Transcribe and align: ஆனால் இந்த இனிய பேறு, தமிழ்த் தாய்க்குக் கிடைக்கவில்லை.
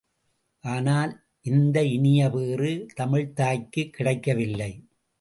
ஆனால் 0.63 1.25
இந்த 1.41 1.83
இனிய 1.83 2.29
பேறு, 2.29 2.87
தமிழ்த் 2.95 3.35
தாய்க்குக் 3.35 3.93
கிடைக்கவில்லை. 3.93 4.87